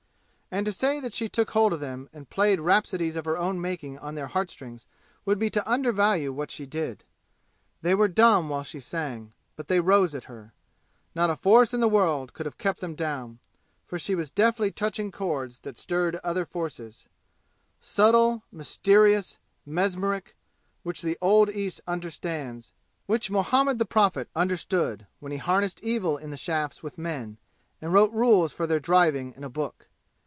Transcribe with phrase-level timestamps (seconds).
[0.53, 3.61] And to say that she took hold of them and played rhapsodies of her own
[3.61, 4.85] making on their heart strings
[5.23, 7.05] would be to undervalue what she did.
[7.81, 10.51] They were dumb while she sang, but they rose at her.
[11.15, 13.39] Not a force in the world could have kept them down,
[13.87, 17.05] for she was deftly touching cords that stirred other forces
[17.79, 20.35] subtle, mysterious, mesmeric,
[20.83, 22.73] which the old East understands
[23.05, 27.37] which Muhammad the Prophet understood when he harnessed evil in the shafts with men
[27.81, 29.87] and wrote rules for their driving in a book.